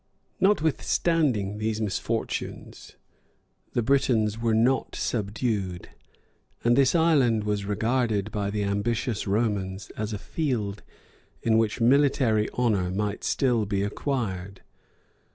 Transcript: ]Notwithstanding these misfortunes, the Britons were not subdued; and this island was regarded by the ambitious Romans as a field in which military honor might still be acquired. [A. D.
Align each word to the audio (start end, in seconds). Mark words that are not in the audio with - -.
]Notwithstanding 0.47 1.59
these 1.59 1.79
misfortunes, 1.79 2.95
the 3.73 3.83
Britons 3.83 4.39
were 4.41 4.55
not 4.55 4.95
subdued; 4.95 5.89
and 6.63 6.75
this 6.75 6.95
island 6.95 7.43
was 7.43 7.65
regarded 7.65 8.31
by 8.31 8.49
the 8.49 8.63
ambitious 8.63 9.27
Romans 9.27 9.91
as 9.95 10.11
a 10.11 10.17
field 10.17 10.81
in 11.43 11.55
which 11.59 11.79
military 11.79 12.49
honor 12.55 12.89
might 12.89 13.23
still 13.23 13.67
be 13.67 13.83
acquired. 13.83 14.57
[A. 14.57 14.61
D. 14.61 14.61